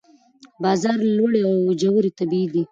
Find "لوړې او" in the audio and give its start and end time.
1.17-1.53